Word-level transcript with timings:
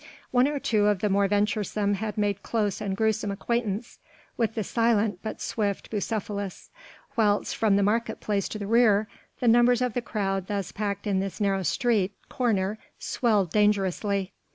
One 0.31 0.47
or 0.47 0.57
two 0.59 0.87
of 0.87 0.97
the 1.01 1.11
more 1.11 1.27
venturesome 1.27 1.93
had 1.93 2.17
made 2.17 2.41
close 2.41 2.81
and 2.81 2.97
gruesome 2.97 3.29
acquaintance 3.29 3.99
with 4.35 4.55
the 4.55 4.63
silent 4.63 5.19
but 5.21 5.39
swift 5.39 5.91
Bucephalus, 5.91 6.71
whilst 7.15 7.55
from 7.55 7.75
the 7.75 7.83
market 7.83 8.19
place 8.19 8.47
in 8.49 8.57
the 8.57 8.65
rear 8.65 9.07
the 9.41 9.47
numbers 9.47 9.79
of 9.83 9.93
the 9.93 10.01
crowd 10.01 10.47
thus 10.47 10.71
packed 10.71 11.05
in 11.05 11.19
this 11.19 11.39
narrow 11.39 11.61
street 11.61 12.15
corner 12.29 12.79
swelled 12.97 13.51
dangerously. 13.51 14.33